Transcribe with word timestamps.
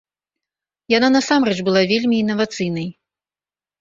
Яна 0.93 1.09
насамрэч 1.17 1.55
была 1.67 1.81
вельмі 1.91 2.15
інавацыйнай. 2.25 2.87